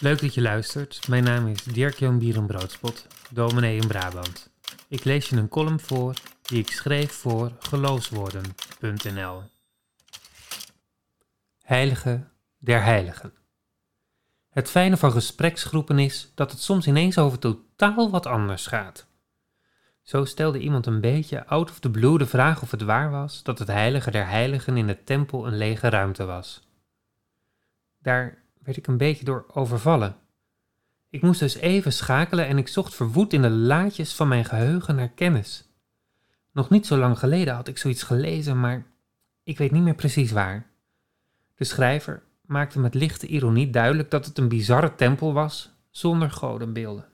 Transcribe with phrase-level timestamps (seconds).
[0.00, 1.08] Leuk dat je luistert.
[1.08, 4.50] Mijn naam is Dirk-Jan Bierenbroodspot, dominee in Brabant.
[4.88, 9.42] Ik lees je een column voor die ik schreef voor geloofswoorden.nl.
[11.62, 12.26] Heilige
[12.58, 13.32] der Heiligen.
[14.50, 19.06] Het fijne van gespreksgroepen is dat het soms ineens over totaal wat anders gaat.
[20.02, 23.42] Zo stelde iemand een beetje out of the blue de vraag of het waar was
[23.42, 26.68] dat het heilige der heiligen in de tempel een lege ruimte was.
[27.98, 30.16] Daar werd ik een beetje door overvallen.
[31.08, 34.94] Ik moest dus even schakelen en ik zocht verwoed in de laadjes van mijn geheugen
[34.94, 35.68] naar kennis.
[36.52, 38.86] Nog niet zo lang geleden had ik zoiets gelezen, maar
[39.42, 40.70] ik weet niet meer precies waar.
[41.54, 47.08] De schrijver maakte met lichte ironie duidelijk dat het een bizarre tempel was zonder godenbeelden.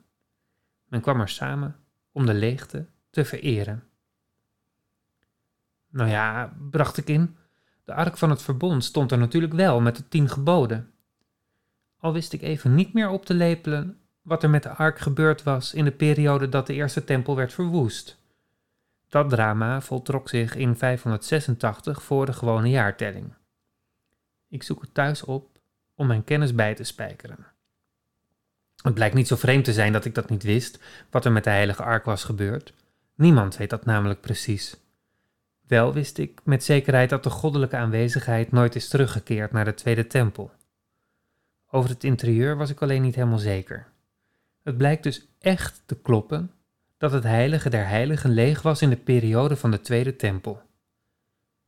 [0.88, 1.76] Men kwam er samen
[2.12, 3.84] om de leegte te vereren.
[5.90, 7.36] Nou ja, bracht ik in,
[7.84, 10.90] de ark van het verbond stond er natuurlijk wel met de tien geboden.
[11.98, 15.42] Al wist ik even niet meer op te lepelen wat er met de ark gebeurd
[15.42, 18.18] was in de periode dat de eerste tempel werd verwoest.
[19.08, 23.34] Dat drama voltrok zich in 586 voor de gewone jaartelling.
[24.48, 25.58] Ik zoek het thuis op
[25.94, 27.46] om mijn kennis bij te spijkeren.
[28.82, 30.78] Het blijkt niet zo vreemd te zijn dat ik dat niet wist,
[31.10, 32.72] wat er met de heilige ark was gebeurd.
[33.14, 34.76] Niemand weet dat namelijk precies.
[35.66, 40.06] Wel wist ik met zekerheid dat de goddelijke aanwezigheid nooit is teruggekeerd naar de Tweede
[40.06, 40.50] Tempel.
[41.70, 43.86] Over het interieur was ik alleen niet helemaal zeker.
[44.62, 46.50] Het blijkt dus echt te kloppen
[46.98, 50.62] dat het heilige der heiligen leeg was in de periode van de Tweede Tempel.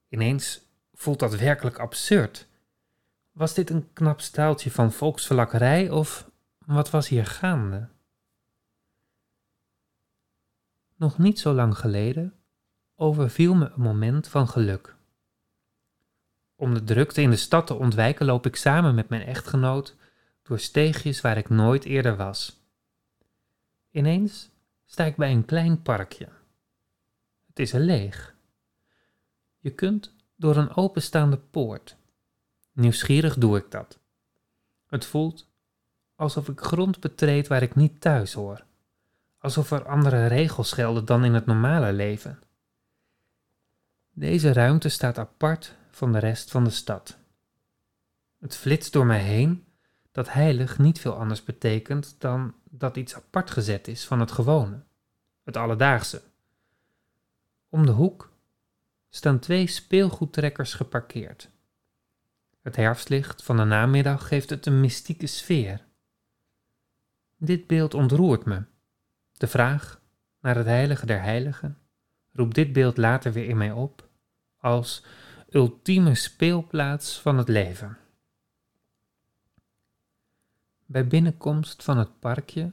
[0.09, 0.61] Ineens
[0.95, 2.49] voelt dat werkelijk absurd.
[3.33, 6.31] Was dit een knap staaltje van volksverlakkerij of
[6.67, 7.89] wat was hier gaande?
[10.97, 12.35] Nog niet zo lang geleden
[12.97, 14.97] overviel me een moment van geluk.
[16.61, 19.97] Om de drukte in de stad te ontwijken loop ik samen met mijn echtgenoot
[20.43, 22.61] door steegjes waar ik nooit eerder was.
[23.91, 24.51] Ineens
[24.85, 26.29] sta ik bij een klein parkje.
[27.47, 28.35] Het is er leeg.
[29.59, 31.97] Je kunt door een openstaande poort.
[32.73, 33.99] Nieuwsgierig doe ik dat.
[34.87, 35.47] Het voelt
[36.15, 38.65] alsof ik grond betreed waar ik niet thuis hoor.
[39.39, 42.39] Alsof er andere regels gelden dan in het normale leven.
[44.11, 47.19] Deze ruimte staat apart van de rest van de stad.
[48.39, 49.67] Het flitst door mij heen
[50.13, 54.83] dat heilig niet veel anders betekent dan dat iets apart gezet is van het gewone,
[55.45, 56.23] het alledaagse.
[57.69, 58.33] Om de hoek
[59.09, 61.51] staan twee speelgoedtrekkers geparkeerd.
[62.63, 65.85] Het herfstlicht van de namiddag geeft het een mystieke sfeer.
[67.37, 68.63] Dit beeld ontroert me.
[69.33, 70.01] De vraag
[70.41, 71.79] naar het heilige der heiligen
[72.33, 74.09] roept dit beeld later weer in mij op
[74.59, 75.05] als
[75.51, 77.99] ultieme speelplaats van het leven.
[80.87, 82.73] Bij binnenkomst van het parkje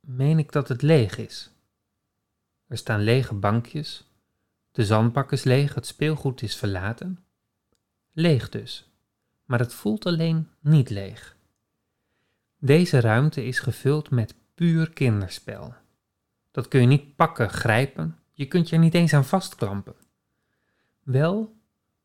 [0.00, 1.50] meen ik dat het leeg is.
[2.66, 4.10] Er staan lege bankjes,
[4.72, 7.24] de zandbak is leeg, het speelgoed is verlaten.
[8.12, 8.90] Leeg dus,
[9.44, 11.36] maar het voelt alleen niet leeg.
[12.58, 15.74] Deze ruimte is gevuld met puur kinderspel.
[16.50, 19.94] Dat kun je niet pakken, grijpen, je kunt je er niet eens aan vastklampen.
[21.02, 21.55] Wel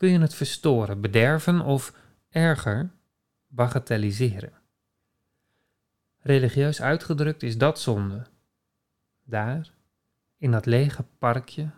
[0.01, 1.93] kun je het verstoren, bederven of
[2.29, 2.91] erger,
[3.47, 4.53] bagatelliseren.
[6.19, 8.25] Religieus uitgedrukt is dat zonde.
[9.23, 9.71] Daar,
[10.37, 11.69] in dat lege parkje,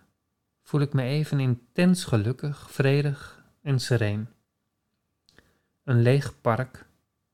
[0.61, 4.27] voel ik me even intens gelukkig, vredig en sereen.
[5.83, 6.85] Een leeg park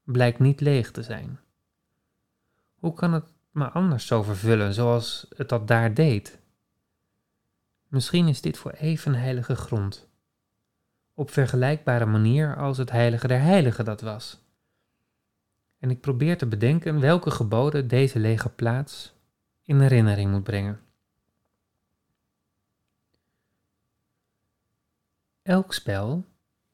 [0.03, 1.39] blijkt niet leeg te zijn.
[2.75, 6.39] Hoe kan het me anders zo vervullen zoals het dat daar deed?
[7.87, 10.08] Misschien is dit voor even heilige grond,
[11.19, 14.39] op vergelijkbare manier als het heilige der heiligen dat was.
[15.79, 19.13] En ik probeer te bedenken welke geboden deze lege plaats
[19.63, 20.79] in herinnering moet brengen.
[25.41, 26.25] Elk spel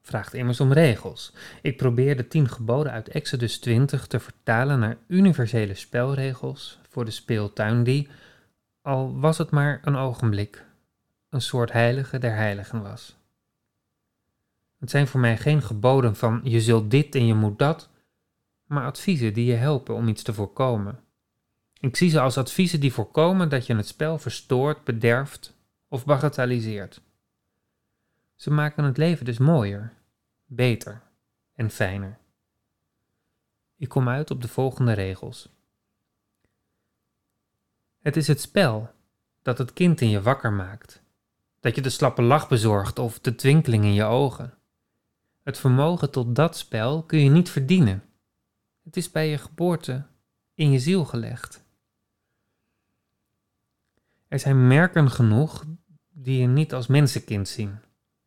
[0.01, 1.33] vraagt immers om regels.
[1.61, 7.11] Ik probeer de tien geboden uit Exodus 20 te vertalen naar universele spelregels voor de
[7.11, 8.09] speeltuin die,
[8.81, 10.65] al was het maar een ogenblik,
[11.29, 13.23] een soort heilige der heiligen was.
[14.79, 17.89] Het zijn voor mij geen geboden van je zult dit en je moet dat,
[18.65, 20.99] maar adviezen die je helpen om iets te voorkomen.
[21.79, 25.57] Ik zie ze als adviezen die voorkomen dat je het spel verstoort, bederft
[25.87, 27.01] of bagatelliseert.
[28.35, 29.93] Ze maken het leven dus mooier,
[30.45, 31.01] beter
[31.53, 32.17] en fijner.
[33.77, 35.49] Ik kom uit op de volgende regels.
[38.01, 38.91] Het is het spel
[39.41, 41.01] dat het kind in je wakker maakt,
[41.59, 44.53] dat je de slappe lach bezorgt of de twinkeling in je ogen.
[45.45, 48.03] Het vermogen tot dat spel kun je niet verdienen
[48.83, 50.05] Het is bij je geboorte
[50.53, 51.63] in je ziel gelegd.
[54.27, 55.65] Er zijn merken genoeg
[56.09, 57.79] die je niet als mensenkind zien.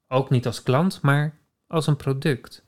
[0.09, 2.65] Ook niet als klant, maar als een product.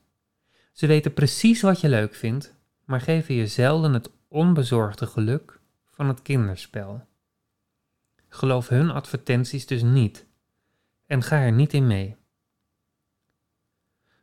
[0.72, 2.54] Ze weten precies wat je leuk vindt,
[2.84, 5.60] maar geven je zelden het onbezorgde geluk
[5.90, 7.06] van het kinderspel.
[8.28, 10.26] Geloof hun advertenties dus niet
[11.06, 12.18] en ga er niet in mee.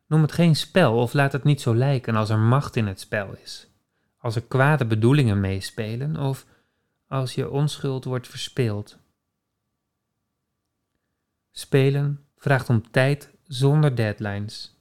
[0.07, 2.99] Noem het geen spel of laat het niet zo lijken als er macht in het
[2.99, 3.67] spel is,
[4.17, 6.45] als er kwade bedoelingen meespelen of
[7.07, 8.97] als je onschuld wordt verspeeld.
[11.51, 14.75] Spelen vraagt om tijd zonder deadlines.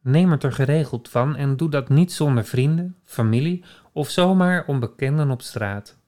[0.00, 5.30] Neem het er geregeld van en doe dat niet zonder vrienden, familie of zomaar onbekenden
[5.30, 5.98] op straat.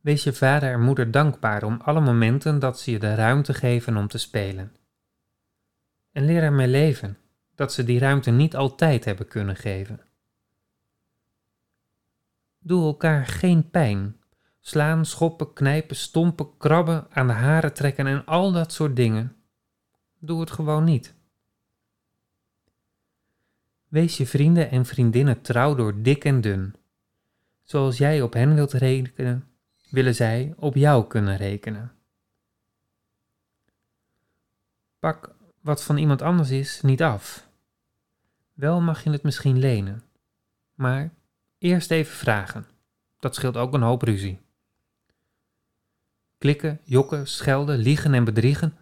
[0.00, 3.96] Wees je vader en moeder dankbaar om alle momenten dat ze je de ruimte geven
[3.96, 4.72] om te spelen.
[6.12, 7.18] En leer ermee leven
[7.54, 10.00] dat ze die ruimte niet altijd hebben kunnen geven.
[12.58, 14.20] Doe elkaar geen pijn.
[14.60, 19.36] Slaan, schoppen, knijpen, stompen, krabben, aan de haren trekken en al dat soort dingen.
[20.18, 21.14] Doe het gewoon niet.
[23.88, 26.74] Wees je vrienden en vriendinnen trouw door dik en dun.
[27.62, 29.48] Zoals jij op hen wilt rekenen,
[29.90, 31.92] willen zij op jou kunnen rekenen.
[34.98, 37.48] Pak wat van iemand anders is niet af.
[38.52, 40.02] Wel mag je het misschien lenen,
[40.74, 41.12] maar
[41.58, 42.66] eerst even vragen.
[43.18, 44.40] Dat scheelt ook een hoop ruzie.
[46.38, 48.76] Klikken, jokken, schelden, liegen en bedriegen,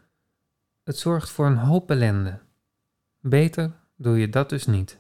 [0.85, 2.39] het zorgt voor een hoop ellende.
[3.21, 4.99] Beter doe je dat dus niet.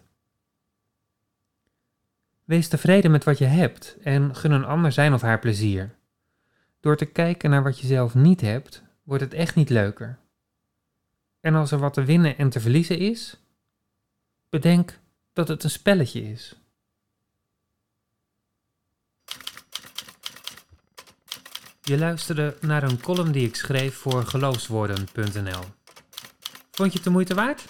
[2.44, 5.94] Wees tevreden met wat je hebt en gun een ander zijn of haar plezier.
[6.80, 10.18] Door te kijken naar wat je zelf niet hebt, wordt het echt niet leuker.
[11.40, 13.36] En als er wat te winnen en te verliezen is,
[14.48, 14.98] bedenk
[15.32, 16.54] dat het een spelletje is.
[21.82, 25.62] Je luisterde naar een column die ik schreef voor geloofswoorden.nl.
[26.70, 27.64] Vond je het de moeite waard?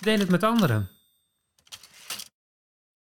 [0.00, 0.97] Deel het met anderen.